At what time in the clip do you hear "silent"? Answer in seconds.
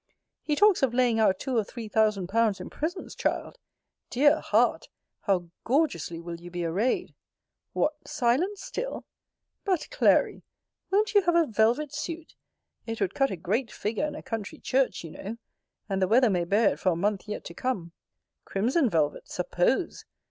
8.07-8.57